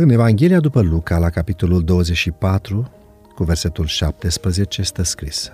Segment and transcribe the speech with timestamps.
[0.00, 2.90] În Evanghelia după Luca, la capitolul 24,
[3.34, 5.52] cu versetul 17, stă scris.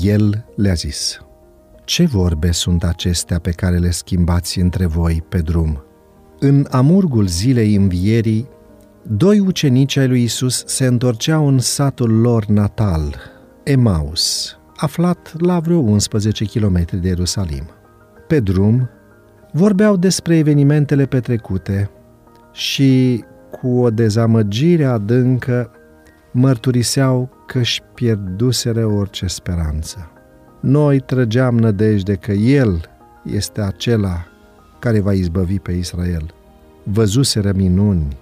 [0.00, 1.20] El le-a zis,
[1.84, 5.82] Ce vorbe sunt acestea pe care le schimbați între voi pe drum?
[6.38, 8.48] În amurgul zilei învierii,
[9.02, 13.16] doi ucenici ai lui Isus se întorceau în satul lor natal,
[13.62, 17.70] Emaus, aflat la vreo 11 km de Ierusalim.
[18.26, 18.88] Pe drum,
[19.52, 21.90] vorbeau despre evenimentele petrecute
[22.52, 23.24] și,
[23.60, 25.70] cu o dezamăgire adâncă,
[26.30, 30.10] mărturiseau că își pierduseră orice speranță.
[30.60, 32.90] Noi trăgeam nădejde că El
[33.24, 34.26] este acela
[34.78, 36.34] care va izbăvi pe Israel.
[36.82, 38.16] Văzuseră minuni,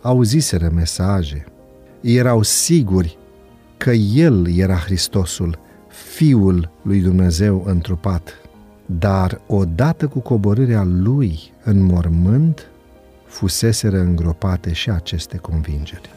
[0.00, 1.44] auziseră mesaje,
[2.00, 3.18] erau siguri
[3.76, 5.58] că El era Hristosul,
[5.88, 8.40] Fiul lui Dumnezeu întrupat.
[8.86, 12.70] Dar odată cu coborârea Lui în mormânt,
[13.36, 16.10] fuseseră îngropate și aceste convingeri.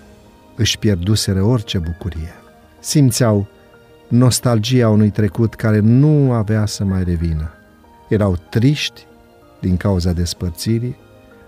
[0.56, 2.34] Își pierduseră orice bucurie.
[2.80, 3.48] Simțeau
[4.08, 7.52] nostalgia unui trecut care nu avea să mai revină.
[8.10, 9.06] Erau triști
[9.62, 10.96] din cauza despărțirii,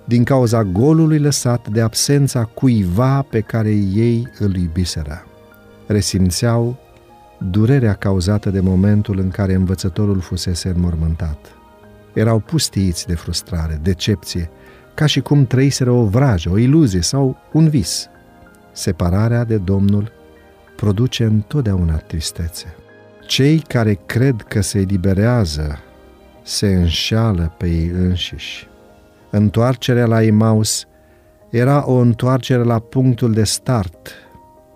[0.05, 5.25] din cauza golului lăsat de absența cuiva pe care ei îl iubiseră.
[5.87, 6.77] Resimțeau
[7.49, 11.37] durerea cauzată de momentul în care învățătorul fusese înmormântat.
[12.13, 14.49] Erau pustiiți de frustrare, decepție,
[14.93, 18.09] ca și cum trăiseră o vrajă, o iluzie sau un vis.
[18.71, 20.11] Separarea de Domnul
[20.75, 22.75] produce întotdeauna tristețe.
[23.27, 25.79] Cei care cred că se eliberează
[26.43, 28.69] se înșeală pe ei înșiși.
[29.29, 30.85] Întoarcerea la Emaus
[31.49, 34.11] era o întoarcere la punctul de start.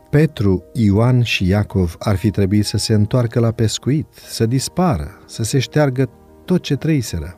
[0.10, 5.44] Petru, Ioan și Iacov ar fi trebuit să se întoarcă la pescuit, să dispară, să
[5.44, 6.10] se șteargă
[6.46, 7.36] tot ce trăiseră.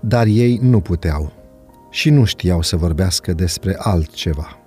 [0.00, 1.43] Dar ei nu puteau
[1.94, 4.58] și nu știau să vorbească despre altceva.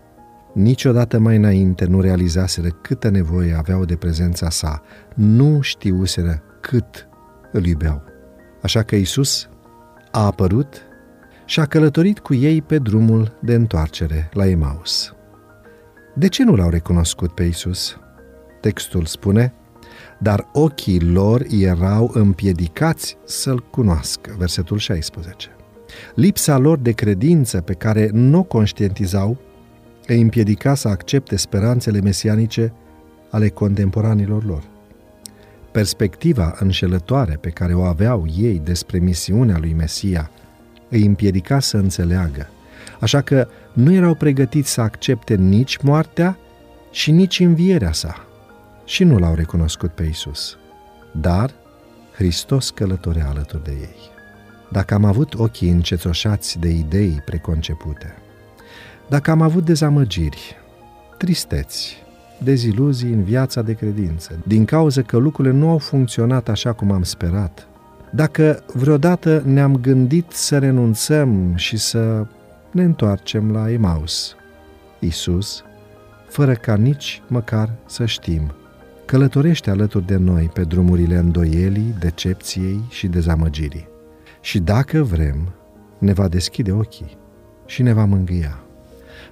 [0.53, 4.81] Niciodată mai înainte nu realizaseră câtă nevoie aveau de prezența sa,
[5.15, 7.07] nu știuseră cât
[7.51, 8.03] îl iubeau.
[8.61, 9.49] Așa că Isus
[10.11, 10.81] a apărut
[11.45, 15.13] și a călătorit cu ei pe drumul de întoarcere la Emaus.
[16.15, 17.97] De ce nu l-au recunoscut pe Isus?
[18.61, 19.53] Textul spune,
[20.19, 24.35] dar ochii lor erau împiedicați să-l cunoască.
[24.37, 25.56] Versetul 16.
[26.15, 29.37] Lipsa lor de credință pe care nu o conștientizau
[30.07, 32.73] îi împiedica să accepte speranțele mesianice
[33.29, 34.63] ale contemporanilor lor.
[35.71, 40.31] Perspectiva înșelătoare pe care o aveau ei despre misiunea lui Mesia
[40.89, 42.49] îi împiedica să înțeleagă,
[42.99, 46.37] așa că nu erau pregătiți să accepte nici moartea
[46.91, 48.25] și nici învierea sa
[48.85, 50.57] și nu l-au recunoscut pe Isus.
[51.11, 51.51] Dar
[52.15, 53.95] Hristos călătorea alături de ei.
[54.71, 58.15] Dacă am avut ochii încetoșați de idei preconcepute,
[59.09, 60.55] dacă am avut dezamăgiri,
[61.17, 61.95] tristeți,
[62.43, 67.03] deziluzii în viața de credință, din cauza că lucrurile nu au funcționat așa cum am
[67.03, 67.67] sperat,
[68.11, 72.25] dacă vreodată ne-am gândit să renunțăm și să
[72.71, 74.35] ne întoarcem la Emaus,
[74.99, 75.63] Isus,
[76.29, 78.51] fără ca nici măcar să știm,
[79.05, 83.87] călătorește alături de noi pe drumurile îndoielii, decepției și dezamăgirii.
[84.47, 85.53] Și dacă vrem,
[85.97, 87.17] ne va deschide ochii
[87.65, 88.63] și ne va mângâia.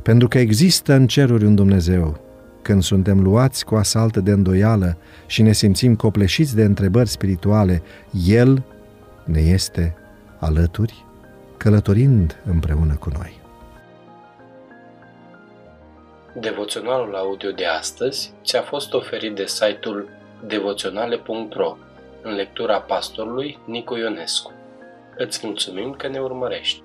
[0.02, 2.20] Pentru că există în ceruri un Dumnezeu
[2.62, 7.82] când suntem luați cu asaltă de îndoială și ne simțim copleșiți de întrebări spirituale,
[8.26, 8.64] El
[9.24, 9.96] ne este
[10.40, 11.06] alături,
[11.58, 13.40] călătorind împreună cu noi.
[16.40, 20.10] Devoționalul audio de astăzi ți-a fost oferit de site-ul
[20.48, 21.78] devoționale.ro
[22.22, 24.54] în lectura pastorului Nicu Ionescu.
[25.18, 26.85] Îți mulțumim că ne urmărești!